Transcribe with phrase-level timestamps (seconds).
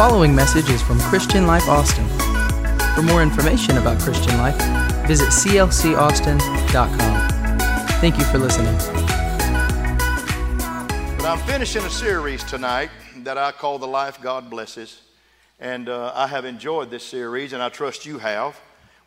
[0.00, 2.08] following message is from Christian Life Austin.
[2.94, 4.56] For more information about Christian Life,
[5.06, 7.28] visit clcaustin.com.
[8.00, 8.74] Thank you for listening.
[11.18, 15.02] But I'm finishing a series tonight that I call The Life God Blesses.
[15.58, 18.58] And uh, I have enjoyed this series, and I trust you have.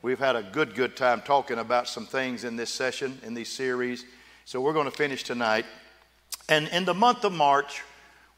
[0.03, 3.49] We've had a good, good time talking about some things in this session, in these
[3.49, 4.05] series.
[4.45, 5.65] So we're going to finish tonight.
[6.49, 7.81] And in the month of March,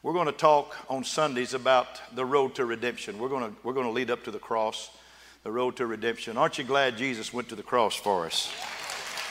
[0.02, 3.18] we're going to talk on Sundays about the road to redemption.
[3.18, 4.90] We're going to, we're going to lead up to the cross,
[5.42, 6.36] the road to redemption.
[6.36, 8.52] Aren't you glad Jesus went to the cross for us?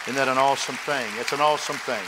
[0.03, 1.05] Isn't that an awesome thing?
[1.19, 2.03] It's an awesome thing.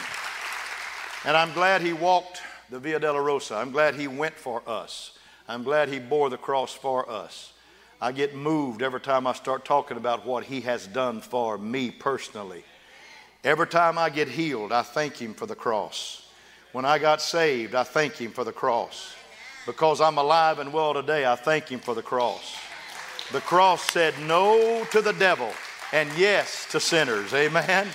[1.25, 3.57] And I'm glad he walked the Via Dolorosa.
[3.57, 5.17] I'm glad he went for us.
[5.47, 7.53] I'm glad he bore the cross for us.
[8.01, 11.89] I get moved every time I start talking about what he has done for me
[11.89, 12.63] personally.
[13.43, 16.26] Every time I get healed, I thank him for the cross.
[16.71, 19.15] When I got saved, I thank Him for the cross.
[19.65, 22.55] Because I'm alive and well today, I thank Him for the cross.
[23.31, 25.51] The cross said no to the devil
[25.91, 27.33] and yes to sinners.
[27.33, 27.87] Amen.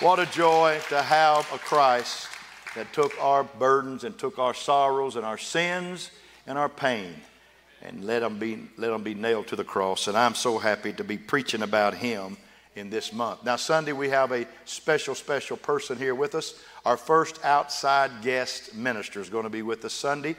[0.00, 2.28] What a joy to have a Christ
[2.74, 6.10] that took our burdens and took our sorrows and our sins
[6.46, 7.14] and our pain
[7.82, 10.08] and let them be, let them be nailed to the cross.
[10.08, 12.36] And I'm so happy to be preaching about Him
[12.74, 13.44] in this month.
[13.44, 16.54] Now, Sunday, we have a special, special person here with us.
[16.84, 20.36] Our first outside guest minister is going to be with us Sunday.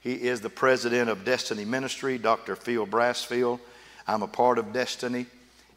[0.00, 2.56] He is the president of Destiny Ministry, Dr.
[2.56, 3.60] Phil Brassfield.
[4.06, 5.26] I'm a part of Destiny,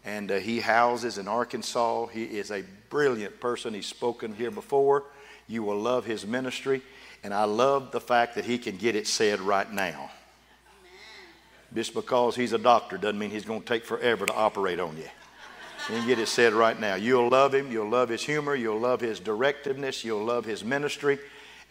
[0.06, 2.08] and uh, he houses in Arkansas.
[2.08, 3.74] He is a brilliant person.
[3.74, 5.04] He's spoken here before.
[5.48, 6.82] You will love his ministry,
[7.24, 10.12] and I love the fact that he can get it said right now.
[11.74, 14.98] Just because he's a doctor doesn't mean he's going to take forever to operate on
[14.98, 15.10] you.
[15.88, 16.96] Can get it said right now.
[16.96, 17.72] You'll love him.
[17.72, 18.56] You'll love his humor.
[18.56, 20.04] You'll love his directiveness.
[20.04, 21.18] You'll love his ministry.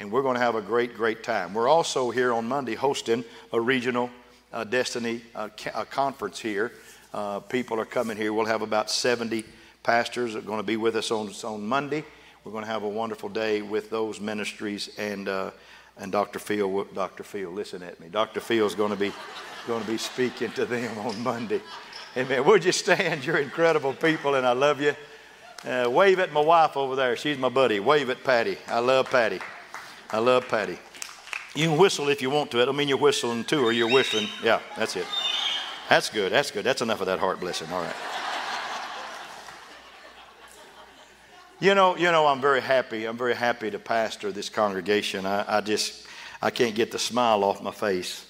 [0.00, 1.54] And we're going to have a great, great time.
[1.54, 4.10] We're also here on Monday hosting a regional
[4.52, 6.72] uh, Destiny uh, ca- conference here.
[7.14, 8.32] Uh, people are coming here.
[8.32, 9.44] We'll have about 70
[9.82, 12.04] pastors that are going to be with us on, on Monday.
[12.44, 15.50] We're going to have a wonderful day with those ministries and uh,
[15.98, 16.38] and Dr.
[16.38, 16.84] Phil.
[16.94, 17.24] Dr.
[17.24, 18.08] Phil, listen at me.
[18.08, 18.40] Dr.
[18.40, 19.12] Phil is going to be
[19.66, 21.60] going to be speaking to them on Monday.
[22.16, 22.44] Amen.
[22.44, 23.24] Would you stand?
[23.24, 24.94] You're incredible people, and I love you.
[25.64, 27.16] Uh, wave at my wife over there.
[27.16, 27.80] She's my buddy.
[27.80, 28.56] Wave at Patty.
[28.68, 29.40] I love Patty.
[30.10, 30.78] I love Patty.
[31.54, 32.62] You can whistle if you want to.
[32.62, 34.28] I don't mean you're whistling too, or you're whistling.
[34.42, 35.06] Yeah, that's it.
[35.88, 36.32] That's good.
[36.32, 36.64] That's good.
[36.64, 37.68] That's enough of that heart blessing.
[37.72, 37.96] All right.
[41.60, 43.06] You know, you know, I'm very happy.
[43.06, 45.26] I'm very happy to pastor this congregation.
[45.26, 46.06] I, I just,
[46.40, 48.26] I can't get the smile off my face.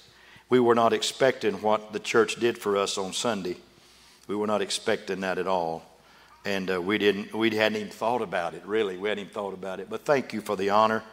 [0.49, 3.57] We were not expecting what the church did for us on Sunday.
[4.29, 5.81] We were not expecting that at all.
[6.45, 8.95] And uh, we, didn't, we hadn't even thought about it, really.
[8.95, 9.89] We hadn't even thought about it.
[9.89, 11.03] But thank you for the honor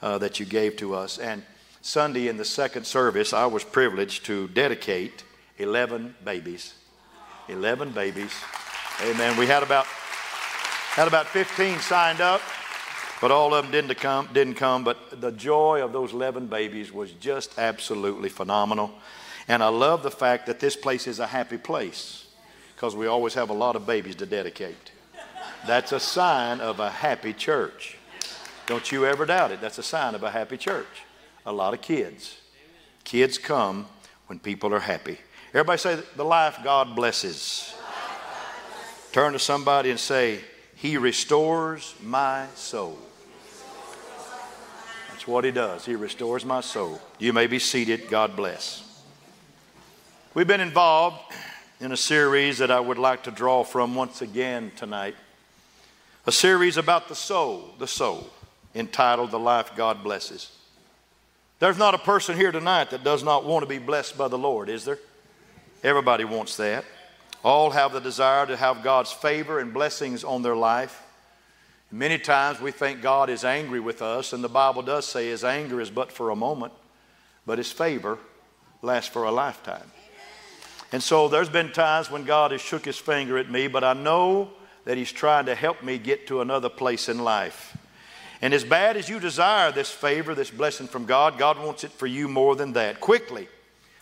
[0.00, 1.18] uh, that you gave to us.
[1.18, 1.42] And
[1.82, 5.24] Sunday in the second service, I was privileged to dedicate
[5.58, 6.74] 11 babies.
[7.48, 8.32] 11 babies.
[9.02, 9.36] Amen.
[9.36, 12.40] We had about, had about 15 signed up,
[13.20, 14.84] but all of them didn't come, didn't come.
[14.84, 18.92] But the joy of those 11 babies was just absolutely phenomenal.
[19.48, 22.28] And I love the fact that this place is a happy place
[22.80, 24.92] because we always have a lot of babies to dedicate.
[25.66, 27.98] That's a sign of a happy church.
[28.64, 29.60] Don't you ever doubt it.
[29.60, 31.04] That's a sign of a happy church.
[31.44, 32.38] A lot of kids.
[33.04, 33.84] Kids come
[34.28, 35.18] when people are happy.
[35.50, 37.74] Everybody say, The life God blesses.
[39.12, 40.40] Turn to somebody and say,
[40.74, 42.98] He restores my soul.
[45.10, 45.84] That's what He does.
[45.84, 46.98] He restores my soul.
[47.18, 48.08] You may be seated.
[48.08, 48.86] God bless.
[50.32, 51.18] We've been involved
[51.80, 55.14] in a series that I would like to draw from once again tonight.
[56.26, 58.28] A series about the soul, the soul,
[58.74, 60.52] entitled The Life God Blesses.
[61.58, 64.36] There's not a person here tonight that does not want to be blessed by the
[64.36, 64.98] Lord, is there?
[65.82, 66.84] Everybody wants that.
[67.42, 71.02] All have the desire to have God's favor and blessings on their life.
[71.90, 75.44] Many times we think God is angry with us, and the Bible does say his
[75.44, 76.74] anger is but for a moment,
[77.46, 78.18] but his favor
[78.82, 79.90] lasts for a lifetime.
[80.92, 83.92] And so there's been times when God has shook his finger at me, but I
[83.92, 84.50] know
[84.84, 87.76] that he's trying to help me get to another place in life.
[88.42, 91.92] And as bad as you desire this favor, this blessing from God, God wants it
[91.92, 93.00] for you more than that.
[93.00, 93.48] Quickly,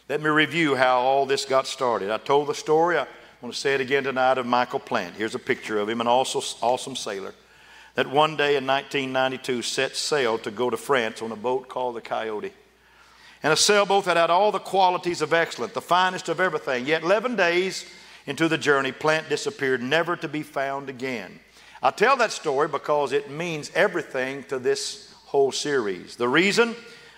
[0.09, 2.11] let me review how all this got started.
[2.11, 2.97] I told the story.
[2.97, 3.07] I
[3.43, 5.17] want to say it again tonight of Michael Plant.
[5.17, 7.35] Here's a picture of him, an also awesome sailor
[7.97, 11.97] that one day in 1992 set sail to go to France on a boat called
[11.97, 12.53] the Coyote
[13.43, 16.87] and a sailboat that had all the qualities of excellence, the finest of everything.
[16.87, 17.87] Yet 11 days
[18.27, 21.39] into the journey, Plant disappeared, never to be found again.
[21.83, 26.17] I tell that story because it means everything to this whole series.
[26.17, 26.75] The reason?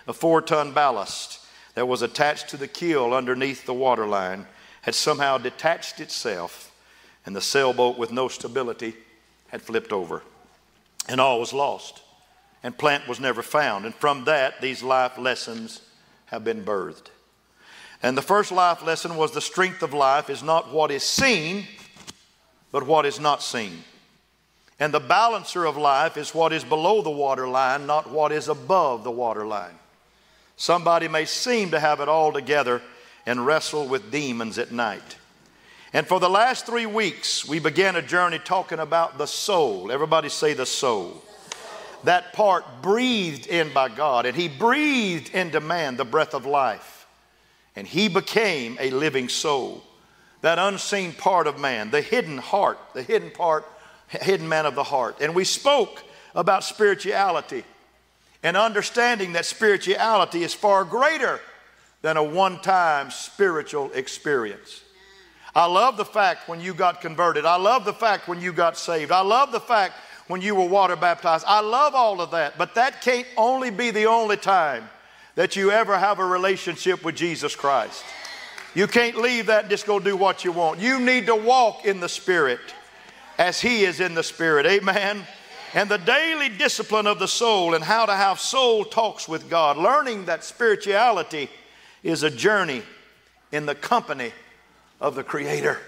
[0.07, 1.39] A four ton ballast.
[1.73, 4.45] that was attached to the keel underneath the waterline
[4.81, 6.71] had somehow detached itself,
[7.25, 8.93] and the sailboat with no stability
[9.47, 10.21] had flipped over.
[11.07, 12.01] And all was lost,
[12.61, 13.85] and plant was never found.
[13.85, 15.81] And from that, these life lessons
[16.31, 17.07] have been birthed.
[18.01, 21.67] And the first life lesson was the strength of life is not what is seen,
[22.71, 23.83] but what is not seen.
[24.79, 29.03] And the balancer of life is what is below the waterline, not what is above
[29.03, 29.77] the waterline.
[30.55, 32.81] Somebody may seem to have it all together
[33.25, 35.17] and wrestle with demons at night.
[35.93, 39.91] And for the last three weeks, we began a journey talking about the soul.
[39.91, 41.21] Everybody say the soul.
[42.03, 47.01] That part breathed in by God, and He breathed into man the breath of life.
[47.75, 49.83] And he became a living soul.
[50.41, 53.65] That unseen part of man, the hidden heart, the hidden part,
[54.07, 55.17] hidden man of the heart.
[55.21, 56.03] And we spoke
[56.35, 57.63] about spirituality
[58.43, 61.39] and understanding that spirituality is far greater
[62.01, 64.81] than a one time spiritual experience.
[65.53, 67.45] I love the fact when you got converted.
[67.45, 69.11] I love the fact when you got saved.
[69.11, 69.93] I love the fact
[70.31, 71.45] when you were water baptized.
[71.47, 74.89] I love all of that, but that can't only be the only time
[75.35, 78.03] that you ever have a relationship with Jesus Christ.
[78.73, 80.79] You can't leave that and just go do what you want.
[80.79, 82.59] You need to walk in the Spirit
[83.37, 84.65] as He is in the Spirit.
[84.65, 85.23] Amen.
[85.73, 89.77] And the daily discipline of the soul and how to have soul talks with God,
[89.77, 91.49] learning that spirituality
[92.03, 92.81] is a journey
[93.51, 94.31] in the company
[94.99, 95.79] of the Creator.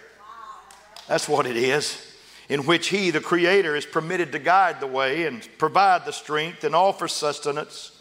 [1.08, 2.13] That's what it is,
[2.54, 6.64] in which He, the Creator, is permitted to guide the way and provide the strength
[6.64, 8.00] and offer sustenance.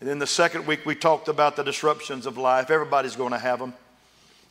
[0.00, 2.68] And then the second week, we talked about the disruptions of life.
[2.68, 3.74] Everybody's going to have them.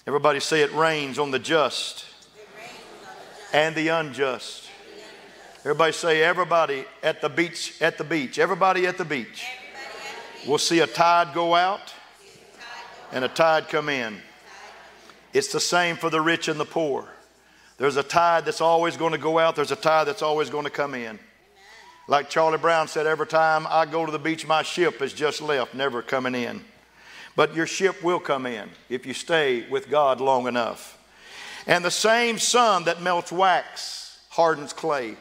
[0.07, 2.05] Everybody say it rains on the just
[3.51, 4.69] and the unjust.
[5.65, 8.39] Everybody say everybody at the beach, at the beach.
[8.39, 9.45] Everybody at the beach.
[10.47, 11.93] We'll see a tide go out
[13.11, 14.15] and a tide come in.
[15.33, 17.09] It's the same for the rich and the poor.
[17.77, 20.63] There's a tide that's always going to go out, there's a tide that's always going
[20.63, 21.19] to come in.
[22.07, 25.41] Like Charlie Brown said, every time I go to the beach, my ship has just
[25.41, 26.63] left, never coming in.
[27.35, 30.97] But your ship will come in if you stay with God long enough.
[31.67, 35.15] And the same sun that melts wax hardens clay.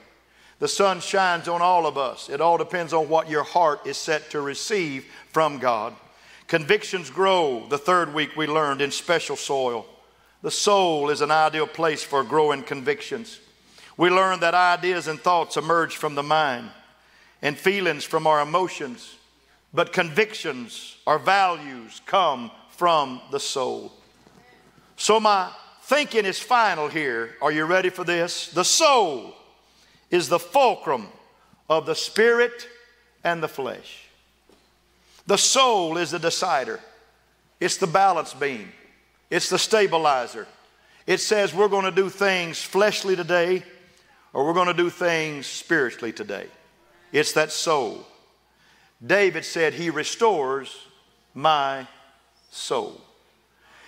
[0.58, 2.28] The sun shines on all of us.
[2.28, 5.94] It all depends on what your heart is set to receive from God.
[6.46, 9.86] Convictions grow, the third week we learned, in special soil.
[10.44, 13.41] The soul is an ideal place for growing convictions.
[13.96, 16.69] We learn that ideas and thoughts emerge from the mind
[17.41, 19.14] and feelings from our emotions,
[19.73, 23.91] but convictions or values come from the soul.
[24.99, 25.50] So, my
[25.85, 27.37] thinking is final here.
[27.41, 28.49] Are you ready for this?
[28.49, 29.35] The soul
[30.11, 31.06] is the fulcrum
[31.70, 32.69] of the spirit
[33.25, 34.08] and the flesh.
[35.26, 36.81] The soul is the decider,
[37.61, 38.70] it's the balance beam,
[39.30, 40.46] it's the stabilizer.
[41.06, 43.62] It says we're going to do things fleshly today
[44.32, 46.46] or we're going to do things spiritually today.
[47.12, 48.06] It's that soul.
[49.04, 50.76] David said, He restores
[51.34, 51.86] my
[52.50, 53.00] soul.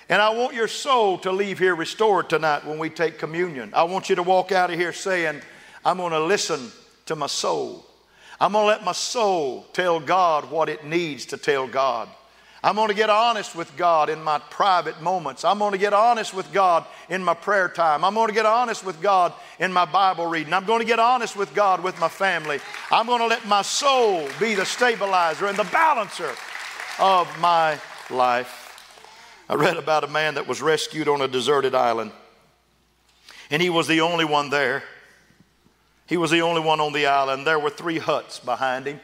[0.09, 3.73] And I want your soul to leave here restored tonight when we take communion.
[3.75, 5.41] I want you to walk out of here saying,
[5.85, 6.71] I'm going to listen
[7.07, 7.85] to my soul.
[8.41, 12.09] I'm going to let my soul tell God what it needs to tell God.
[12.67, 15.45] I'm going to get honest with God in my private moments.
[15.45, 18.05] I'm going to get honest with God in my prayer time.
[18.05, 20.53] I'm going to get honest with God in my Bible reading.
[20.53, 22.59] I'm going to get honest with God with my family.
[22.91, 26.35] I'm going to let my soul be the stabilizer and the balancer
[26.99, 27.79] of my
[28.11, 29.45] life.
[29.49, 32.11] I read about a man that was rescued on a deserted island,
[33.49, 34.83] and he was the only one there.
[36.09, 37.47] He was the only one on the island.
[37.47, 38.99] There were three huts behind him.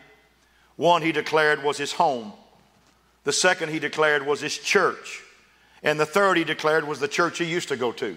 [0.75, 2.32] One he declared was his home,
[3.24, 5.22] the second he declared was his church,
[5.82, 8.16] and the third he declared was the church he used to go to.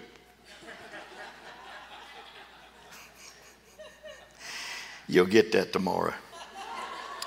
[5.08, 6.14] You'll get that tomorrow.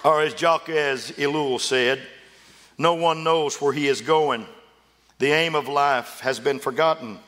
[0.03, 2.01] Or as Jacques Ellul said,
[2.77, 4.45] no one knows where he is going.
[5.17, 7.19] The aim of life has been forgotten,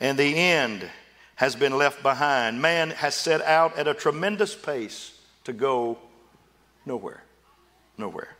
[0.00, 0.88] and the end
[1.36, 2.60] has been left behind.
[2.60, 5.98] Man has set out at a tremendous pace to go
[6.84, 7.22] nowhere.
[7.96, 8.37] Nowhere.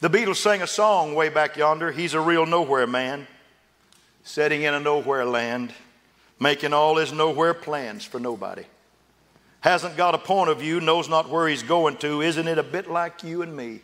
[0.00, 1.92] The Beatles sang a song way back yonder.
[1.92, 3.26] He's a real nowhere man,
[4.22, 5.72] setting in a nowhere land,
[6.38, 8.64] making all his nowhere plans for nobody.
[9.60, 12.20] Hasn't got a point of view, knows not where he's going to.
[12.20, 13.80] Isn't it a bit like you and me?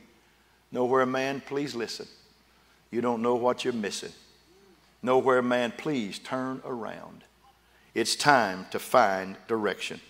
[0.72, 2.06] Nowhere man, please listen.
[2.90, 4.12] You don't know what you're missing.
[5.02, 7.22] Nowhere man, please turn around.
[7.94, 10.00] It's time to find direction.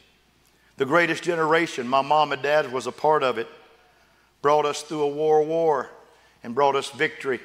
[0.79, 3.49] The greatest generation, my mom and dad was a part of it,
[4.43, 5.91] brought us through a war war
[6.43, 7.41] and brought us victory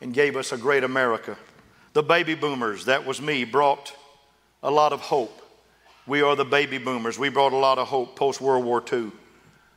[0.00, 1.36] and gave us a great America.
[1.92, 3.92] The baby boomers, that was me, brought
[4.62, 5.42] a lot of hope.
[6.06, 7.18] We are the baby boomers.
[7.18, 9.12] We brought a lot of hope post World War II.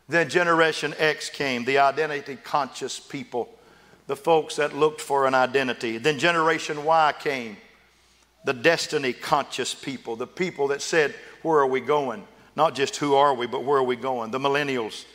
[0.08, 3.50] Then Generation X came, the identity conscious people,
[4.08, 5.98] the folks that looked for an identity.
[5.98, 7.58] Then Generation Y came,
[8.44, 12.28] the destiny conscious people, the people that said, Where are we going?
[12.56, 14.32] Not just who are we, but where are we going?
[14.32, 15.06] The millennials.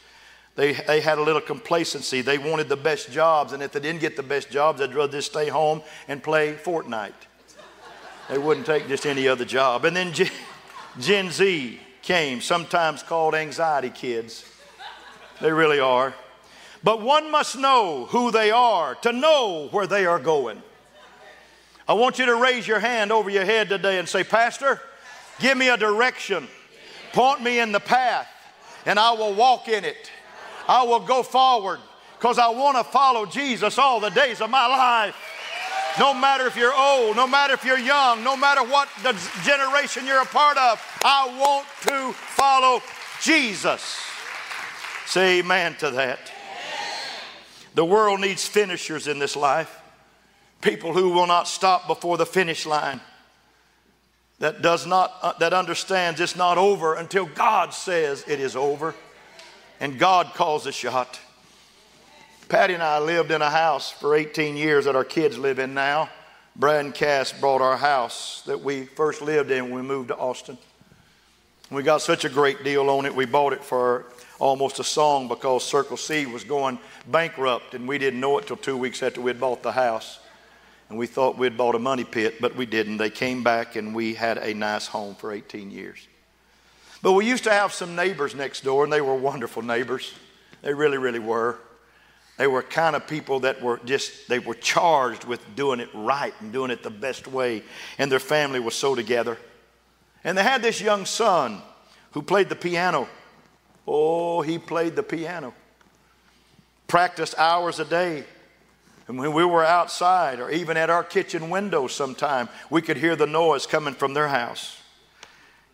[0.56, 2.22] They, they had a little complacency.
[2.22, 5.12] They wanted the best jobs, and if they didn't get the best jobs, they'd rather
[5.12, 7.12] just stay home and play Fortnite.
[8.30, 9.84] They wouldn't take just any other job.
[9.84, 10.30] And then Gen,
[10.98, 14.44] Gen Z came, sometimes called anxiety kids.
[15.40, 16.14] They really are.
[16.82, 20.62] But one must know who they are to know where they are going.
[21.88, 24.80] I want you to raise your hand over your head today and say, Pastor,
[25.38, 26.48] give me a direction.
[27.12, 28.28] Point me in the path,
[28.86, 30.10] and I will walk in it.
[30.68, 31.80] I will go forward
[32.18, 35.16] because I want to follow Jesus all the days of my life.
[35.99, 39.12] No matter if you're old, no matter if you're young, no matter what the
[39.44, 42.82] generation you're a part of, I want to follow
[43.23, 43.99] Jesus.
[45.06, 46.32] Say amen to that.
[47.75, 49.80] The world needs finishers in this life.
[50.61, 53.00] People who will not stop before the finish line.
[54.38, 58.94] That does not uh, that understands it's not over until God says it is over.
[59.80, 61.21] And God calls the shot.
[62.49, 65.75] Patty and I lived in a house for 18 years that our kids live in
[65.75, 66.09] now.
[66.54, 70.16] Brad and Cass bought our house that we first lived in when we moved to
[70.16, 70.56] Austin.
[71.71, 73.14] We got such a great deal on it.
[73.14, 74.06] We bought it for
[74.38, 76.78] almost a song because Circle C was going
[77.09, 80.21] bankrupt, and we didn't know it till two weeks after we had bought the house.
[80.88, 82.99] And we thought we'd bought a money pit, but we didn't.
[82.99, 86.06] They came back, and we had a nice home for 18 years.
[87.06, 90.12] But we used to have some neighbors next door, and they were wonderful neighbors.
[90.62, 91.56] They really, really were.
[92.36, 96.34] They were kind of people that were just, they were charged with doing it right
[96.40, 97.62] and doing it the best way.
[97.98, 99.38] And their family was so together.
[100.25, 101.62] And they had this young son
[102.10, 103.06] who played the piano.
[103.86, 105.54] Oh, he played the piano.
[106.88, 108.25] Practiced hours a day.
[109.06, 113.14] And when we were outside or even at our kitchen window sometime, we could hear
[113.14, 114.82] the noise coming from their house.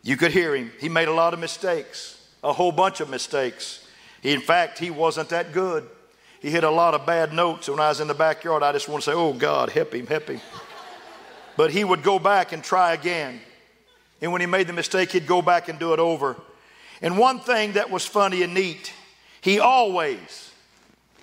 [0.03, 0.73] You could hear him.
[0.81, 3.87] He made a lot of mistakes, a whole bunch of mistakes.
[4.23, 5.89] In fact, he wasn't that good.
[6.41, 7.69] He hit a lot of bad notes.
[7.69, 10.07] When I was in the backyard, I just want to say, Oh God, help him,
[10.07, 10.41] help him.
[11.57, 13.41] But he would go back and try again.
[14.21, 16.37] And when he made the mistake, he'd go back and do it over.
[17.01, 18.93] And one thing that was funny and neat,
[19.41, 20.51] he always,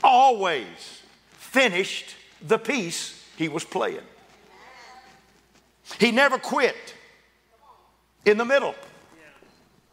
[0.04, 4.02] always finished the piece he was playing.
[6.00, 6.96] He never quit
[8.26, 8.76] in the middle.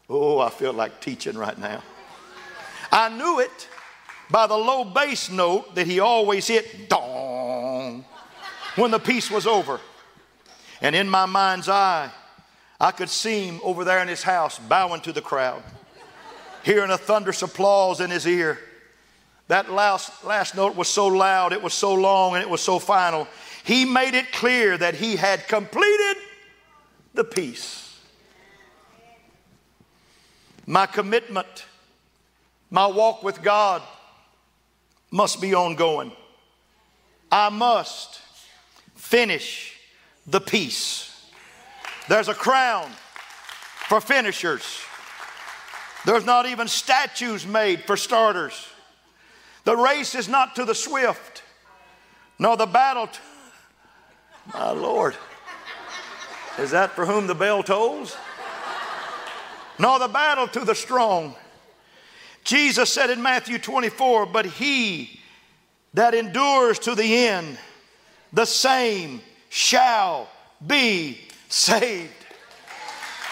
[0.09, 1.83] Oh, I feel like teaching right now.
[2.91, 3.67] I knew it
[4.29, 8.05] by the low bass note that he always hit dong
[8.75, 9.79] when the piece was over.
[10.81, 12.09] And in my mind's eye,
[12.79, 15.63] I could see him over there in his house bowing to the crowd,
[16.63, 18.59] hearing a thunderous applause in his ear.
[19.47, 22.79] That last, last note was so loud, it was so long, and it was so
[22.79, 23.27] final.
[23.63, 26.17] He made it clear that he had completed
[27.13, 27.86] the piece.
[30.69, 31.65] My commitment,
[32.69, 33.81] my walk with God
[35.09, 36.11] must be ongoing.
[37.31, 38.19] I must
[38.95, 39.79] finish
[40.27, 41.25] the piece.
[42.09, 42.91] There's a crown
[43.87, 44.81] for finishers.
[46.05, 48.67] There's not even statues made for starters.
[49.63, 51.43] The race is not to the swift,
[52.39, 53.07] nor the battle.
[53.07, 53.19] To,
[54.53, 55.15] my Lord.
[56.59, 58.17] Is that for whom the bell tolls?
[59.79, 61.35] Nor the battle to the strong
[62.47, 65.19] Jesus said in Matthew 24, But he
[65.93, 67.57] that endures to the end,
[68.31, 69.19] the same
[69.49, 70.29] shall
[70.65, 71.19] be
[71.49, 72.13] saved.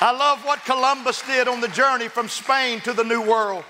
[0.02, 3.64] I love what Columbus did on the journey from Spain to the New World.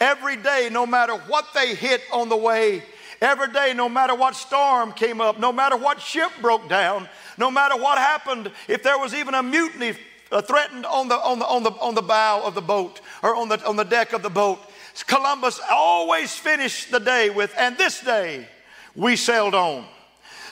[0.00, 2.82] Every day, no matter what they hit on the way,
[3.20, 7.06] every day, no matter what storm came up, no matter what ship broke down,
[7.36, 9.92] no matter what happened, if there was even a mutiny
[10.30, 13.34] uh, threatened on the, on, the, on, the, on the bow of the boat or
[13.36, 14.58] on the, on the deck of the boat,
[15.06, 18.48] Columbus always finished the day with, and this day
[18.94, 19.84] we sailed on.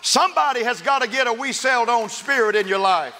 [0.02, 3.14] Somebody has got to get a we sailed on spirit in your life.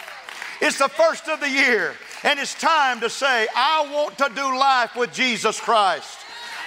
[0.61, 4.59] It's the first of the year, and it's time to say, I want to do
[4.59, 6.19] life with Jesus Christ.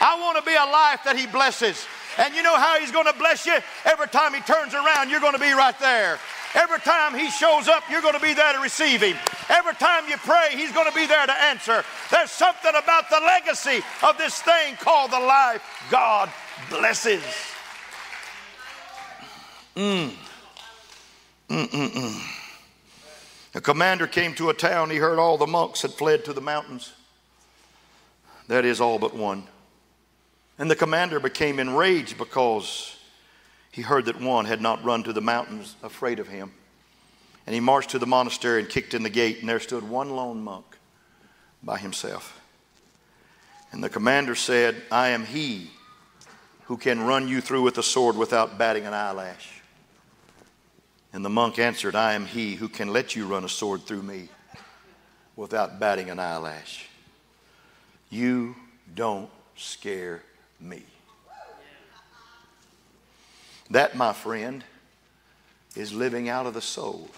[0.01, 1.85] I want to be a life that He blesses.
[2.17, 3.57] And you know how He's going to bless you?
[3.85, 6.19] Every time He turns around, you're going to be right there.
[6.57, 9.15] Every time he shows up, you're going to be there to receive him.
[9.47, 11.83] Every time you pray, he's going to be there to answer.
[12.09, 15.61] There's something about the legacy of this thing called the life
[15.91, 16.31] God
[16.71, 17.21] blesses.
[19.75, 20.13] Mm.
[21.47, 22.33] Mm-mm-mm.
[23.53, 24.89] The commander came to a town.
[24.89, 26.91] He heard all the monks had fled to the mountains.
[28.47, 29.43] That is all but one.
[30.57, 32.96] And the commander became enraged because
[33.77, 36.51] he heard that one had not run to the mountains afraid of him.
[37.45, 40.09] And he marched to the monastery and kicked in the gate, and there stood one
[40.09, 40.65] lone monk
[41.61, 42.41] by himself.
[43.71, 45.69] And the commander said, I am he
[46.63, 49.61] who can run you through with a sword without batting an eyelash.
[51.13, 54.01] And the monk answered, I am he who can let you run a sword through
[54.01, 54.29] me
[55.35, 56.87] without batting an eyelash.
[58.09, 58.55] You
[58.95, 60.23] don't scare
[60.59, 60.81] me.
[63.69, 64.63] That, my friend,
[65.75, 67.09] is living out of the soul.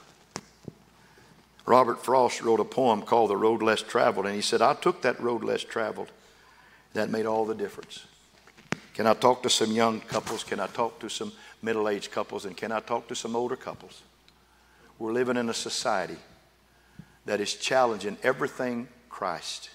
[1.65, 5.03] Robert Frost wrote a poem called The Road Less Traveled, and he said, I took
[5.03, 6.11] that road less traveled.
[6.93, 8.05] That made all the difference.
[8.95, 10.43] Can I talk to some young couples?
[10.43, 12.45] Can I talk to some middle aged couples?
[12.45, 14.01] And can I talk to some older couples?
[14.97, 16.17] We're living in a society
[17.25, 19.69] that is challenging everything Christ,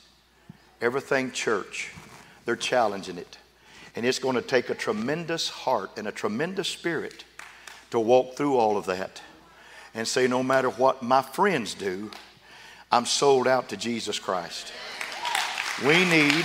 [0.83, 1.93] everything church.
[2.45, 3.39] They're challenging it.
[3.97, 7.25] And it's going to take a tremendous heart and a tremendous spirit
[7.91, 9.23] to walk through all of that
[9.95, 12.11] and say, no matter what my friends do,
[12.91, 14.73] I'm sold out to Jesus Christ.
[15.85, 16.45] We need.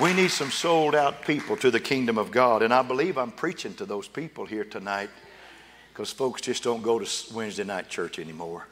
[0.00, 2.62] We need some sold out people to the kingdom of God.
[2.62, 5.10] And I believe I'm preaching to those people here tonight
[5.92, 8.66] because folks just don't go to Wednesday night church anymore.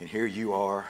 [0.00, 0.86] And here you are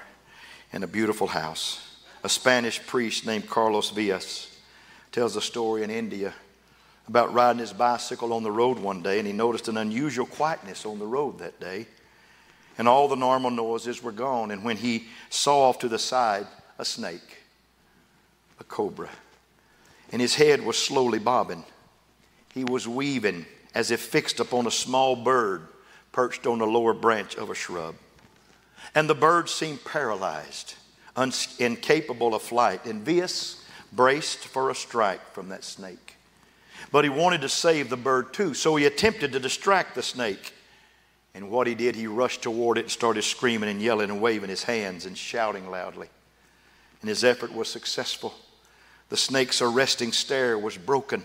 [0.72, 1.91] in a beautiful house
[2.22, 4.48] a Spanish priest named Carlos Valles
[5.10, 6.32] tells a story in India
[7.08, 10.86] about riding his bicycle on the road one day, and he noticed an unusual quietness
[10.86, 11.86] on the road that day.
[12.78, 14.50] And all the normal noises were gone.
[14.50, 16.46] And when he saw off to the side
[16.78, 17.38] a snake,
[18.58, 19.10] a cobra,
[20.10, 21.64] and his head was slowly bobbing,
[22.54, 25.66] he was weaving as if fixed upon a small bird
[26.12, 27.94] perched on the lower branch of a shrub.
[28.94, 30.74] And the bird seemed paralyzed
[31.58, 32.84] incapable of flight.
[32.86, 36.16] And Valles braced for a strike from that snake.
[36.90, 40.52] But he wanted to save the bird too, so he attempted to distract the snake.
[41.34, 44.50] And what he did, he rushed toward it and started screaming and yelling and waving
[44.50, 46.08] his hands and shouting loudly.
[47.00, 48.34] And his effort was successful.
[49.08, 51.22] The snake's arresting stare was broken,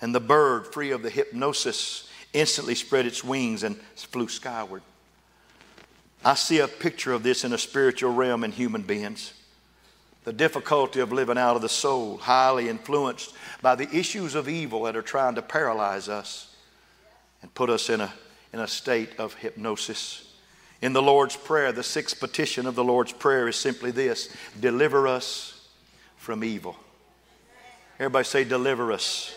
[0.00, 4.82] and the bird, free of the hypnosis, instantly spread its wings and flew skyward.
[6.26, 9.32] I see a picture of this in a spiritual realm in human beings.
[10.24, 14.82] The difficulty of living out of the soul, highly influenced by the issues of evil
[14.82, 16.52] that are trying to paralyze us
[17.42, 18.12] and put us in a,
[18.52, 20.34] in a state of hypnosis.
[20.82, 25.06] In the Lord's Prayer, the sixth petition of the Lord's Prayer is simply this deliver
[25.06, 25.68] us
[26.16, 26.74] from evil.
[28.00, 29.32] Everybody say, deliver us.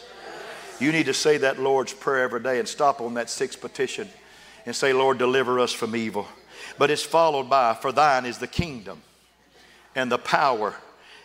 [0.79, 4.09] You need to say that Lord's Prayer every day and stop on that sixth petition
[4.65, 6.27] and say, Lord, deliver us from evil
[6.77, 9.01] but it's followed by, For thine is the kingdom
[9.95, 10.75] and the power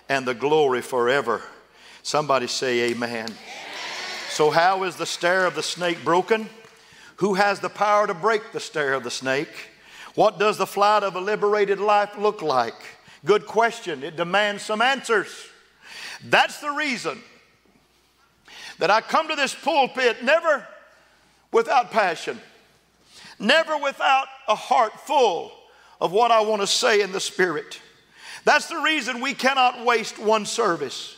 [0.08, 1.42] and the glory forever.
[2.02, 3.28] Somebody say, Amen.
[4.30, 6.48] So, how is the stare of the snake broken?
[7.16, 9.70] Who has the power to break the stare of the snake?
[10.14, 12.74] What does the flight of a liberated life look like?
[13.24, 14.02] Good question.
[14.02, 15.28] It demands some answers.
[16.24, 17.20] That's the reason
[18.78, 20.66] that I come to this pulpit never
[21.52, 22.40] without passion
[23.44, 25.52] never without a heart full
[26.00, 27.80] of what I want to say in the Spirit.
[28.44, 31.16] That's the reason we cannot waste one service.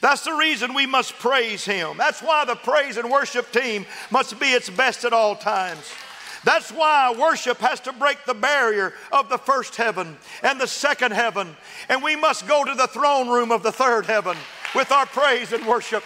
[0.00, 1.96] That's the reason we must praise Him.
[1.96, 5.90] That's why the praise and worship team must be its best at all times.
[6.44, 11.12] That's why worship has to break the barrier of the first heaven and the second
[11.12, 11.56] heaven.
[11.88, 14.36] And we must go to the throne room of the third heaven
[14.74, 16.04] with our praise and worship.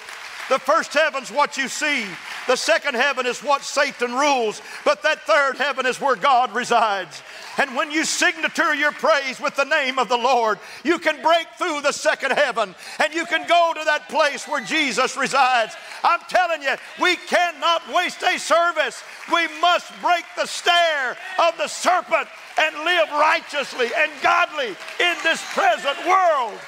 [0.49, 2.07] The first heaven's what you see,
[2.47, 7.23] the second heaven is what Satan rules, but that third heaven is where God resides.
[7.59, 11.47] And when you signature your praise with the name of the Lord, you can break
[11.59, 15.75] through the second heaven and you can go to that place where Jesus resides.
[16.03, 19.03] I'm telling you, we cannot waste a service.
[19.33, 22.29] We must break the stare of the serpent
[22.59, 26.59] and live righteously and godly in this present world.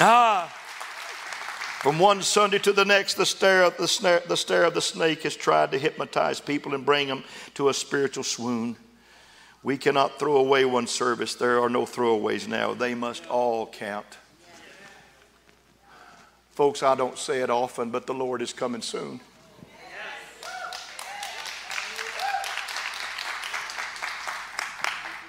[0.00, 0.53] Ah.
[1.84, 4.80] From one Sunday to the next, the stare, of the, snare, the stare of the
[4.80, 7.24] snake has tried to hypnotize people and bring them
[7.56, 8.76] to a spiritual swoon.
[9.62, 11.34] We cannot throw away one service.
[11.34, 12.72] There are no throwaways now.
[12.72, 14.06] They must all count.
[16.52, 19.20] Folks, I don't say it often, but the Lord is coming soon.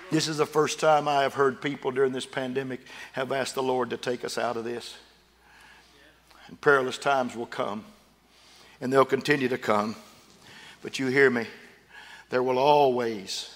[0.09, 2.79] This is the first time I have heard people during this pandemic
[3.11, 4.95] have asked the Lord to take us out of this.
[6.47, 7.83] And perilous times will come,
[8.79, 9.95] and they'll continue to come.
[10.81, 11.47] But you hear me,
[12.29, 13.49] there will always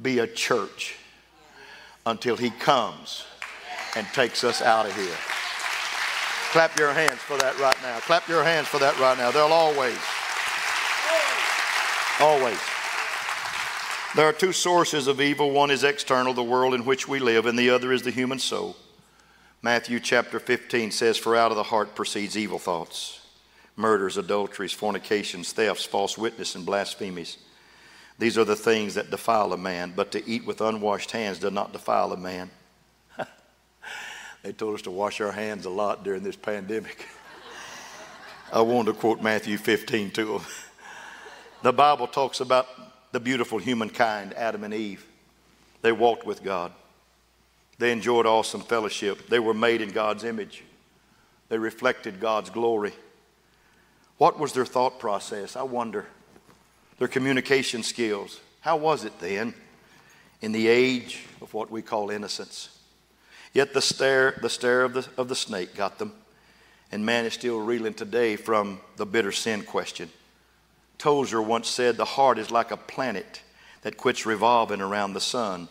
[0.00, 0.96] be a church
[2.04, 3.24] until He comes
[3.96, 5.16] and takes us out of here.
[6.52, 7.98] Clap your hands for that right now.
[8.00, 9.30] Clap your hands for that right now.
[9.30, 9.98] There'll always,
[12.20, 12.58] always.
[14.14, 15.50] There are two sources of evil.
[15.50, 18.38] One is external, the world in which we live, and the other is the human
[18.38, 18.76] soul.
[19.66, 23.20] Matthew chapter 15 says, For out of the heart proceeds evil thoughts,
[23.74, 27.36] murders, adulteries, fornications, thefts, false witness, and blasphemies.
[28.16, 31.50] These are the things that defile a man, but to eat with unwashed hands does
[31.50, 32.48] not defile a man.
[34.44, 37.04] they told us to wash our hands a lot during this pandemic.
[38.52, 40.42] I wanted to quote Matthew 15 to them.
[41.64, 42.68] The Bible talks about
[43.10, 45.04] the beautiful humankind, Adam and Eve.
[45.82, 46.70] They walked with God.
[47.78, 49.28] They enjoyed awesome fellowship.
[49.28, 50.64] They were made in God's image.
[51.48, 52.92] They reflected God's glory.
[54.18, 55.56] What was their thought process?
[55.56, 56.06] I wonder
[56.98, 58.40] their communication skills.
[58.60, 59.54] How was it then
[60.40, 62.70] in the age of what we call innocence?
[63.52, 66.12] Yet the stare, the stare of, the, of the snake got them,
[66.90, 70.10] and man is still reeling today from the bitter sin question.
[70.98, 73.42] Tozer once said, The heart is like a planet
[73.82, 75.68] that quits revolving around the sun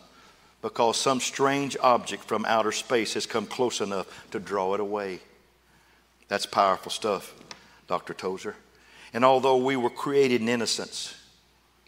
[0.66, 5.20] because some strange object from outer space has come close enough to draw it away.
[6.26, 7.32] That's powerful stuff,
[7.86, 8.12] Dr.
[8.14, 8.56] Tozer.
[9.14, 11.14] And although we were created in innocence,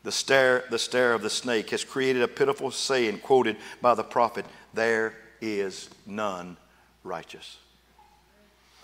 [0.05, 4.05] the stare, the stare of the snake has created a pitiful saying quoted by the
[4.05, 6.57] prophet There is none
[7.03, 7.57] righteous.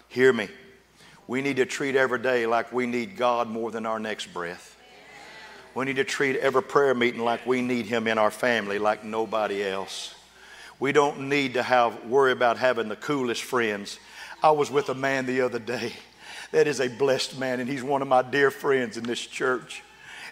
[0.09, 0.49] Hear me.
[1.29, 4.74] We need to treat every day like we need God more than our next breath.
[5.75, 9.05] We need to treat every prayer meeting like we need Him in our family, like
[9.05, 10.15] nobody else.
[10.79, 13.99] We don't need to have worry about having the coolest friends.
[14.43, 15.93] I was with a man the other day
[16.55, 19.83] that is a blessed man, and he's one of my dear friends in this church.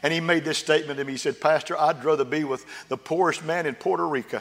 [0.03, 1.13] And he made this statement to me.
[1.13, 4.41] He said, Pastor, I'd rather be with the poorest man in Puerto Rico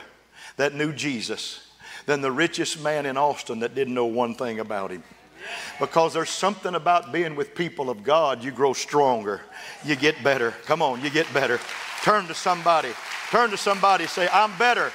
[0.57, 1.67] that knew Jesus
[2.05, 5.03] than the richest man in Austin that didn't know one thing about him.
[5.80, 9.41] Because there's something about being with people of God, you grow stronger,
[9.84, 10.51] you get better.
[10.65, 11.60] Come on, you get better.
[12.04, 12.89] Turn to somebody,
[13.30, 14.91] turn to somebody, say, I'm better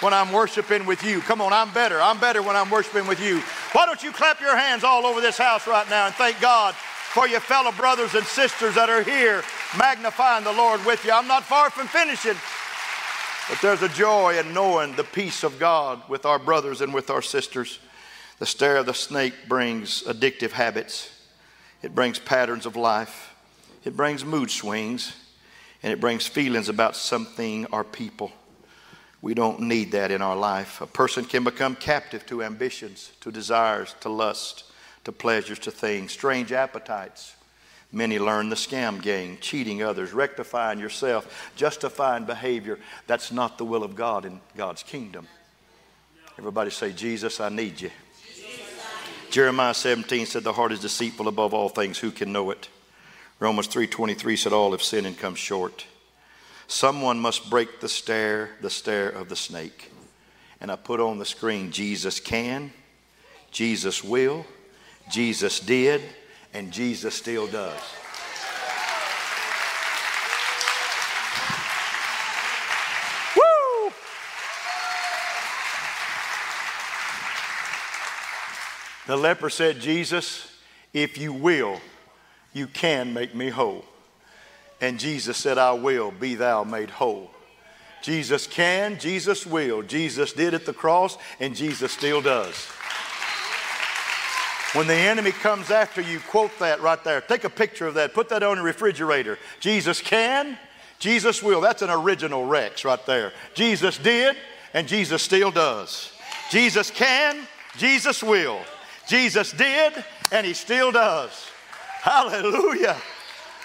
[0.00, 1.20] when I'm worshiping with you.
[1.20, 2.00] Come on, I'm better.
[2.00, 3.40] I'm better when I'm worshiping with you.
[3.72, 6.74] Why don't you clap your hands all over this house right now and thank God
[6.74, 9.42] for your fellow brothers and sisters that are here
[9.78, 11.12] magnifying the Lord with you.
[11.12, 12.36] I'm not far from finishing,
[13.48, 17.10] but there's a joy in knowing the peace of God with our brothers and with
[17.10, 17.78] our sisters.
[18.38, 21.10] The stare of the snake brings addictive habits,
[21.82, 23.34] it brings patterns of life,
[23.84, 25.14] it brings mood swings,
[25.82, 28.32] and it brings feelings about something or people.
[29.20, 30.80] We don't need that in our life.
[30.80, 34.64] A person can become captive to ambitions, to desires, to lust,
[35.04, 37.34] to pleasures, to things, strange appetites.
[37.90, 42.78] Many learn the scam game, cheating others, rectifying yourself, justifying behavior.
[43.06, 45.26] That's not the will of God in God's kingdom.
[46.38, 47.90] Everybody say, Jesus, I need you.
[49.30, 51.98] Jeremiah 17 said, The heart is deceitful above all things.
[51.98, 52.68] Who can know it?
[53.40, 55.86] Romans 3.23 said, All have sinned and come short.
[56.66, 59.90] Someone must break the stare, the stare of the snake.
[60.60, 62.72] And I put on the screen, Jesus can,
[63.50, 64.44] Jesus will,
[65.10, 66.02] Jesus did,
[66.52, 67.80] and Jesus still does.
[79.08, 80.46] The leper said, Jesus,
[80.92, 81.80] if you will,
[82.52, 83.86] you can make me whole.
[84.82, 87.30] And Jesus said, I will, be thou made whole.
[88.02, 89.80] Jesus can, Jesus will.
[89.80, 92.54] Jesus did at the cross, and Jesus still does.
[94.74, 97.22] When the enemy comes after you, quote that right there.
[97.22, 98.12] Take a picture of that.
[98.12, 99.38] Put that on the refrigerator.
[99.58, 100.58] Jesus can,
[100.98, 101.62] Jesus will.
[101.62, 103.32] That's an original Rex right there.
[103.54, 104.36] Jesus did,
[104.74, 106.12] and Jesus still does.
[106.50, 108.60] Jesus can, Jesus will.
[109.08, 111.50] Jesus did, and He still does.
[112.00, 112.96] Hallelujah.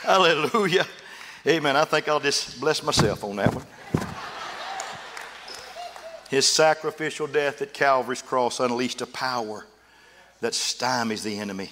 [0.01, 0.87] Hallelujah.
[1.45, 1.75] Amen.
[1.75, 3.65] I think I'll just bless myself on that one.
[6.29, 9.65] His sacrificial death at Calvary's cross unleashed a power
[10.41, 11.69] that stymies the enemy,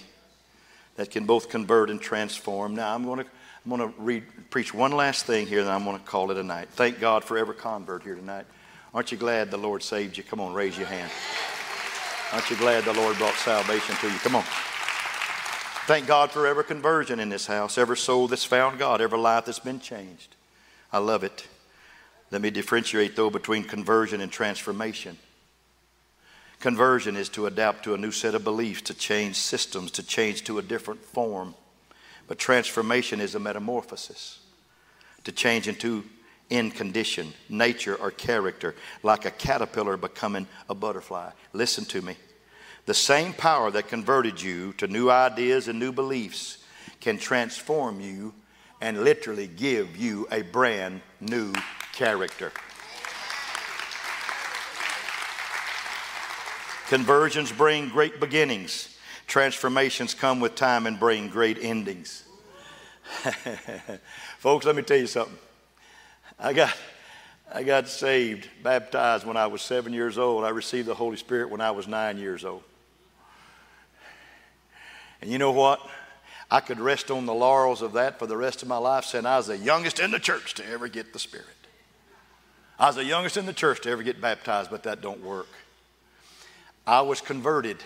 [0.98, 2.76] that can both convert and transform.
[2.76, 3.26] Now, I'm going to,
[3.66, 6.38] I'm going to read, preach one last thing here, then I'm going to call it
[6.38, 6.68] a night.
[6.70, 8.46] Thank God for every convert here tonight.
[8.94, 10.24] Aren't you glad the Lord saved you?
[10.24, 11.10] Come on, raise your hand.
[12.32, 14.18] Aren't you glad the Lord brought salvation to you?
[14.20, 14.44] Come on.
[15.86, 19.46] Thank God for every conversion in this house, every soul that's found God, every life
[19.46, 20.36] that's been changed.
[20.94, 21.48] I love it.
[22.32, 25.18] Let me differentiate, though, between conversion and transformation.
[26.62, 30.44] Conversion is to adapt to a new set of beliefs, to change systems, to change
[30.46, 31.56] to a different form.
[32.28, 34.40] But transformation is a metamorphosis,
[35.26, 36.06] to change into
[36.52, 41.32] in condition, nature, or character, like a caterpillar becoming a butterfly.
[41.54, 42.16] Listen to me.
[42.86, 46.60] The same power that converted you to new ideas and new beliefs
[47.00, 48.34] can transform you
[48.82, 51.54] and literally give you a brand new
[51.94, 52.52] character.
[56.88, 58.98] Conversions bring great beginnings.
[59.26, 62.24] Transformations come with time and bring great endings.
[64.40, 65.38] Folks, let me tell you something.
[66.44, 66.76] I got,
[67.54, 70.44] I got saved, baptized when I was seven years old.
[70.44, 72.64] I received the Holy Spirit when I was nine years old.
[75.22, 75.80] And you know what?
[76.50, 79.28] I could rest on the laurels of that for the rest of my life, saying
[79.28, 81.46] I was the youngest in the church to ever get the Spirit.
[82.80, 85.48] I was the youngest in the church to ever get baptized, but that don't work.
[86.88, 87.78] I was converted,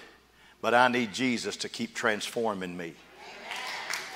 [0.61, 2.93] but I need Jesus to keep transforming me.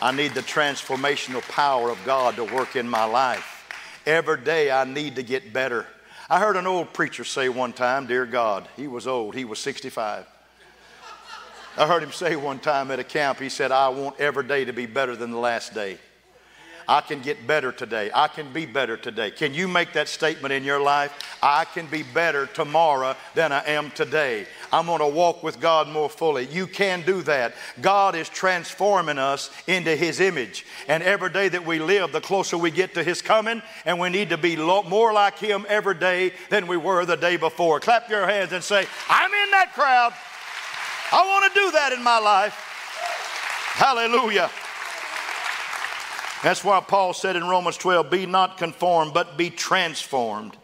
[0.02, 3.59] I need the transformational power of God to work in my life.
[4.10, 5.86] Every day I need to get better.
[6.32, 9.60] I heard an old preacher say one time, Dear God, he was old, he was
[9.60, 10.26] 65.
[11.78, 14.66] I heard him say one time at a camp, he said, I want every day
[14.66, 16.00] to be better than the last day.
[16.88, 18.10] I can get better today.
[18.12, 19.30] I can be better today.
[19.30, 21.14] Can you make that statement in your life?
[21.44, 24.48] I can be better tomorrow than I am today.
[24.72, 26.48] I'm going to walk with God more fully.
[26.48, 27.56] You can do that.
[27.82, 30.66] God is transforming us into His image.
[30.88, 34.10] And every day that we live, the closer we get to His coming, and we
[34.10, 37.80] need to be more like Him every day than we were the day before.
[37.80, 40.14] Clap your hands and say, I'm in that crowd.
[41.12, 42.54] I want to do that in my life.
[43.74, 44.52] Hallelujah.
[46.44, 50.56] That's why Paul said in Romans 12, be not conformed, but be transformed.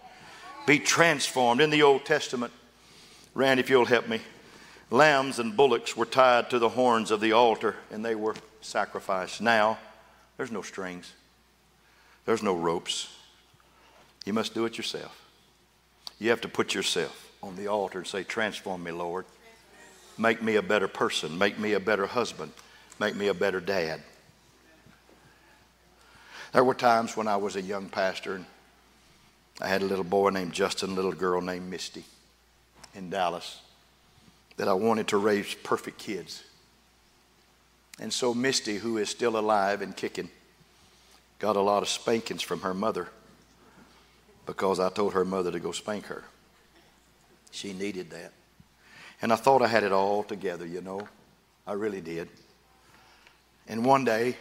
[0.65, 1.61] Be transformed.
[1.61, 2.53] In the Old Testament,
[3.36, 4.21] Rand, if you'll help me,
[4.89, 9.41] lambs and bullocks were tied to the horns of the altar and they were sacrificed.
[9.41, 9.78] Now,
[10.38, 11.12] there's no strings,
[12.26, 13.13] there's no ropes.
[14.26, 15.21] You must do it yourself.
[16.17, 19.26] You have to put yourself on the altar and say, Transform me, Lord.
[20.17, 21.38] Make me a better person.
[21.38, 22.54] Make me a better husband.
[23.00, 24.02] Make me a better dad.
[26.54, 28.45] There were times when I was a young pastor and
[29.62, 32.06] I had a little boy named Justin, a little girl named Misty
[32.95, 33.62] in Dallas
[34.58, 36.43] that I wanted to raise perfect kids.
[37.99, 40.29] And so Misty, who is still alive and kicking,
[41.39, 43.10] got a lot of spankings from her mother
[44.45, 46.23] because I told her mother to go spank her.
[47.51, 48.31] She needed that.
[49.21, 51.08] And I thought I had it all together, you know.
[51.65, 52.27] I really did.
[53.67, 54.36] And one day,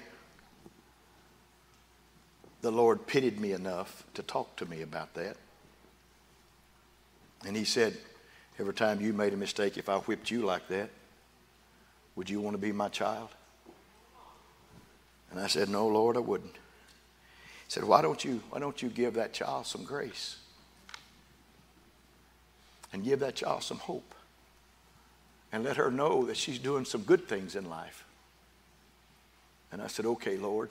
[2.61, 5.37] the Lord pitied me enough to talk to me about that.
[7.47, 7.97] And He said,
[8.59, 10.91] Every time you made a mistake, if I whipped you like that,
[12.15, 13.31] would you want to be my child?
[15.31, 16.55] And I said, No, Lord, I wouldn't.
[16.55, 20.37] He said, Why don't you, why don't you give that child some grace?
[22.93, 24.15] And give that child some hope.
[25.53, 28.05] And let her know that she's doing some good things in life.
[29.73, 30.71] And I said, Okay, Lord.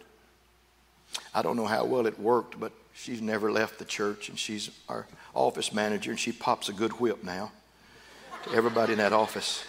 [1.35, 4.71] I don't know how well it worked, but she's never left the church, and she's
[4.87, 7.51] our office manager, and she pops a good whip now
[8.51, 9.63] everybody in that office.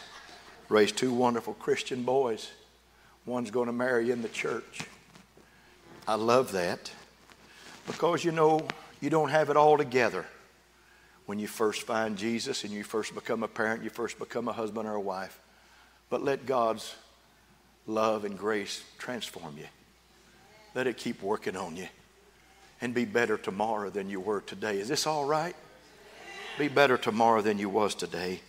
[0.68, 2.50] Raised two wonderful Christian boys.
[3.26, 4.80] One's going to marry in the church.
[6.06, 6.90] I love that
[7.86, 8.66] because you know
[9.00, 10.26] you don't have it all together
[11.26, 14.52] when you first find Jesus and you first become a parent, you first become a
[14.52, 15.38] husband or a wife.
[16.10, 16.94] But let God's
[17.86, 19.66] love and grace transform you.
[20.74, 21.88] Let it keep working on you
[22.80, 24.78] and be better tomorrow than you were today.
[24.78, 25.56] Is this all right?
[26.58, 28.40] Be better tomorrow than you was today.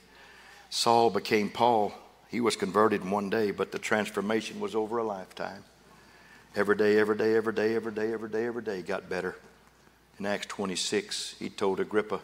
[0.76, 1.94] Saul became Paul.
[2.28, 5.64] He was converted in one day, but the transformation was over a lifetime.
[6.54, 9.38] Every day, every day, every day, every day, every day, every day got better.
[10.20, 12.20] In Acts 26, he told Agrippa,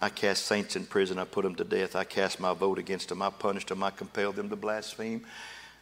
[0.00, 1.18] I cast saints in prison.
[1.18, 1.94] I put them to death.
[1.94, 3.20] I cast my vote against them.
[3.20, 3.82] I punished them.
[3.82, 5.26] I compelled them to blaspheme.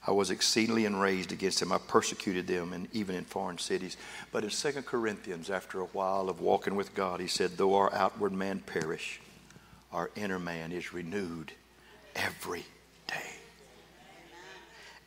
[0.04, 1.70] I was exceedingly enraged against them.
[1.70, 3.96] I persecuted them, and even in foreign cities.
[4.32, 7.94] But in 2 Corinthians, after a while of walking with God, he said, Though our
[7.94, 9.20] outward man perish,
[9.92, 11.52] our inner man is renewed
[12.16, 12.64] every
[13.06, 13.30] day.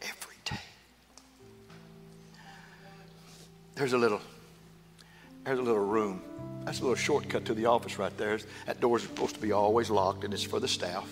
[0.01, 0.61] Every day.
[3.75, 4.21] There's a little,
[5.43, 6.21] there's a little room.
[6.65, 8.39] That's a little shortcut to the office right there.
[8.65, 11.09] That door is supposed to be always locked, and it's for the staff.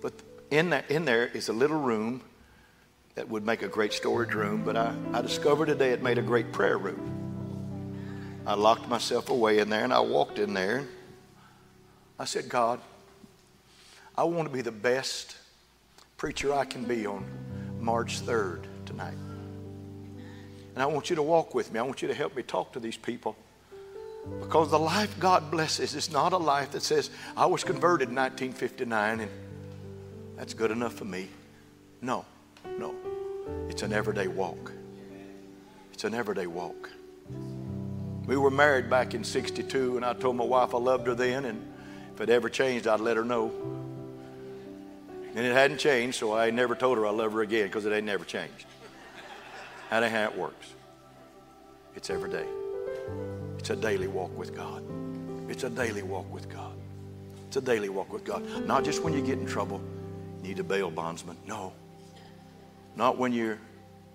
[0.00, 0.12] But
[0.50, 2.22] in, that, in there is a little room
[3.14, 6.22] that would make a great storage room, but I, I discovered today it made a
[6.22, 7.22] great prayer room.
[8.46, 10.88] I locked myself away in there and I walked in there.
[12.18, 12.80] I said, God,
[14.16, 15.36] I want to be the best
[16.16, 17.24] preacher I can be on
[17.80, 19.16] March 3rd tonight.
[20.74, 21.78] And I want you to walk with me.
[21.78, 23.36] I want you to help me talk to these people.
[24.40, 28.14] Because the life God blesses is not a life that says, I was converted in
[28.14, 29.30] 1959 and
[30.36, 31.28] that's good enough for me.
[32.00, 32.24] No,
[32.78, 32.94] no.
[33.68, 34.72] It's an everyday walk.
[35.92, 36.90] It's an everyday walk.
[38.26, 41.44] We were married back in 62, and I told my wife I loved her then,
[41.44, 41.72] and
[42.14, 43.50] if it ever changed, I'd let her know.
[45.34, 47.92] And it hadn't changed, so I never told her I love her again because it
[47.92, 48.66] ain't never changed.
[49.90, 50.74] That ain't how it works.
[51.94, 52.46] It's every day.
[53.58, 54.82] It's a daily walk with God.
[55.48, 56.72] It's a daily walk with God.
[57.46, 58.42] It's a daily walk with God.
[58.66, 59.80] Not just when you get in trouble,
[60.42, 61.36] you need a bail bondsman.
[61.46, 61.72] No.
[62.96, 63.58] Not when you're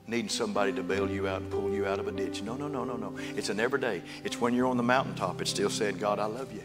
[0.08, 2.42] needing somebody to bail you out and pull you out of a ditch.
[2.42, 3.16] No, no, no, no, no.
[3.36, 4.02] It's an everyday.
[4.24, 6.64] It's when you're on the mountaintop, it's still saying, God, I love you.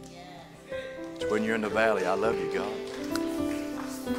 [1.16, 2.72] It's when you're in the valley, I love you, God.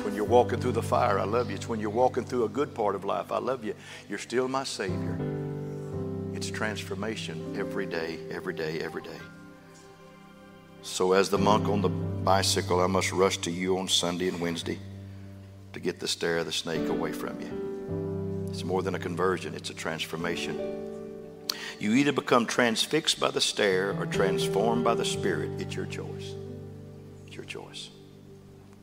[0.01, 1.55] When you're walking through the fire, I love you.
[1.55, 3.75] It's when you're walking through a good part of life, I love you.
[4.09, 5.17] You're still my Savior.
[6.33, 9.19] It's transformation every day, every day, every day.
[10.81, 14.41] So, as the monk on the bicycle, I must rush to you on Sunday and
[14.41, 14.79] Wednesday
[15.71, 18.47] to get the stare of the snake away from you.
[18.49, 20.83] It's more than a conversion, it's a transformation.
[21.79, 25.49] You either become transfixed by the stare or transformed by the Spirit.
[25.59, 26.33] It's your choice.
[27.25, 27.89] It's your choice.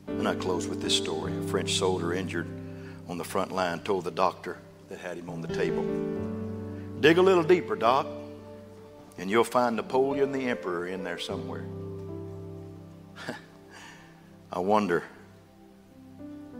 [0.07, 1.37] And I close with this story.
[1.37, 2.47] A French soldier injured
[3.07, 4.57] on the front line told the doctor
[4.89, 5.83] that had him on the table
[7.01, 8.05] Dig a little deeper, Doc,
[9.17, 11.65] and you'll find Napoleon the Emperor in there somewhere.
[14.51, 15.03] I wonder,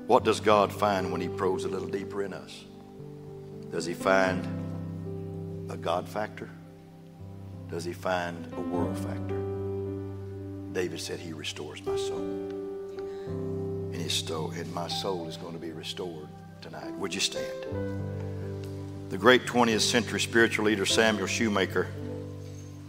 [0.07, 2.65] what does God find when He probes a little deeper in us?
[3.71, 6.49] Does He find a God factor?
[7.69, 9.39] Does He find a world factor?
[10.73, 12.60] David said, He restores my soul.
[14.01, 16.27] And, my soul is going to be restored
[16.59, 16.91] tonight.
[16.97, 17.45] Would you stand?
[19.09, 21.87] The great 20th century spiritual leader Samuel Shoemaker,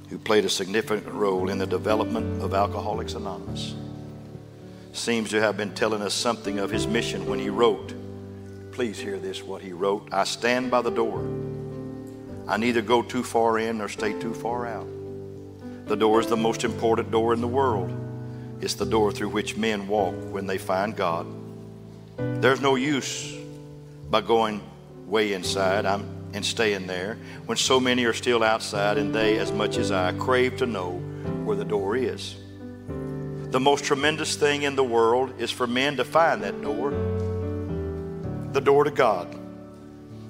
[0.08, 3.74] who played a significant role in the development of Alcoholics Anonymous,
[4.94, 7.92] seems to have been telling us something of his mission when he wrote.
[8.72, 11.28] Please hear this what he wrote I stand by the door.
[12.48, 14.88] I neither go too far in nor stay too far out.
[15.86, 18.01] The door is the most important door in the world.
[18.62, 21.26] It's the door through which men walk when they find God.
[22.16, 23.36] There's no use
[24.08, 24.62] by going
[25.04, 29.78] way inside and staying there when so many are still outside and they, as much
[29.78, 30.92] as I, crave to know
[31.44, 32.36] where the door is.
[33.50, 36.92] The most tremendous thing in the world is for men to find that door,
[38.52, 39.41] the door to God.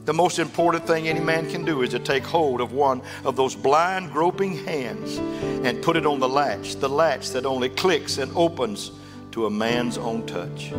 [0.05, 3.37] The most important thing any man can do is to take hold of one of
[3.37, 5.19] those blind, groping hands
[5.65, 8.91] and put it on the latch, the latch that only clicks and opens
[9.31, 10.73] to a man's own touch.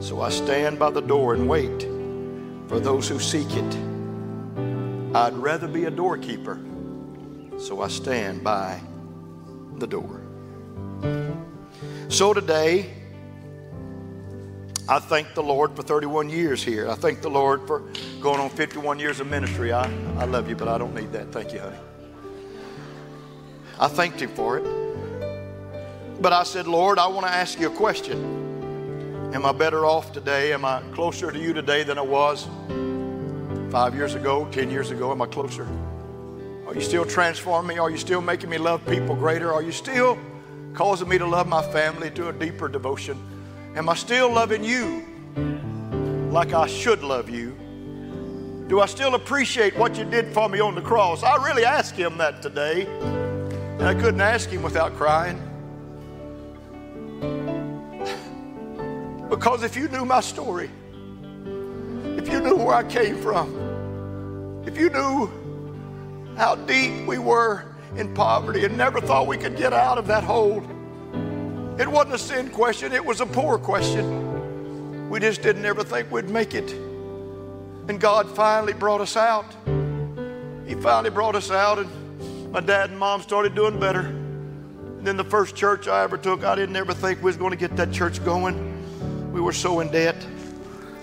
[0.00, 1.82] So I stand by the door and wait
[2.68, 3.76] for those who seek it.
[5.14, 6.58] I'd rather be a doorkeeper,
[7.58, 8.80] so I stand by
[9.76, 10.22] the door.
[12.08, 12.94] So today,
[14.90, 16.88] I thank the Lord for 31 years here.
[16.88, 17.80] I thank the Lord for
[18.22, 19.70] going on 51 years of ministry.
[19.70, 19.84] I,
[20.16, 21.30] I love you, but I don't need that.
[21.30, 21.76] Thank you, honey.
[23.78, 26.22] I thanked Him for it.
[26.22, 29.30] But I said, Lord, I want to ask you a question.
[29.34, 30.54] Am I better off today?
[30.54, 32.48] Am I closer to you today than I was
[33.70, 35.12] five years ago, 10 years ago?
[35.12, 35.68] Am I closer?
[36.66, 37.78] Are you still transforming me?
[37.78, 39.52] Are you still making me love people greater?
[39.52, 40.18] Are you still
[40.72, 43.22] causing me to love my family to a deeper devotion?
[43.78, 45.04] Am I still loving you
[46.32, 47.56] like I should love you?
[48.66, 51.22] Do I still appreciate what you did for me on the cross?
[51.22, 55.40] I really asked him that today, and I couldn't ask him without crying.
[59.30, 60.70] Because if you knew my story,
[62.16, 65.30] if you knew where I came from, if you knew
[66.36, 67.64] how deep we were
[67.94, 70.64] in poverty and never thought we could get out of that hole,
[71.80, 75.08] it wasn't a sin question, it was a poor question.
[75.08, 76.70] We just didn't ever think we'd make it.
[77.88, 79.46] And God finally brought us out.
[80.66, 84.00] He finally brought us out, and my dad and mom started doing better.
[84.00, 87.52] And then the first church I ever took, I didn't ever think we was going
[87.52, 89.32] to get that church going.
[89.32, 90.16] We were so in debt.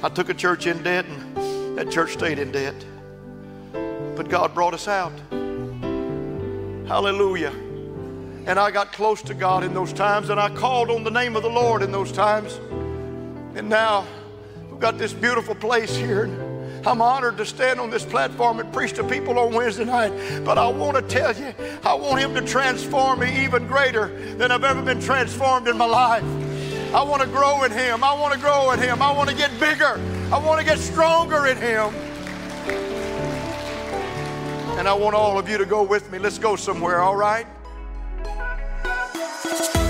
[0.03, 2.75] I took a church in debt, and that church stayed in debt.
[4.15, 5.13] But God brought us out.
[6.87, 7.64] Hallelujah.
[8.45, 11.35] And I got close to God in those times, and I called on the name
[11.35, 12.59] of the Lord in those times.
[13.55, 14.05] And now
[14.69, 16.25] we've got this beautiful place here.
[16.85, 20.13] I'm honored to stand on this platform and preach to people on Wednesday night.
[20.45, 24.51] But I want to tell you, I want Him to transform me even greater than
[24.51, 26.23] I've ever been transformed in my life.
[26.93, 28.03] I want to grow in Him.
[28.03, 29.01] I want to grow in Him.
[29.01, 29.99] I want to get bigger.
[30.31, 31.91] I want to get stronger in Him.
[34.77, 36.19] And I want all of you to go with me.
[36.19, 37.47] Let's go somewhere, all right?
[39.45, 39.84] Thank you.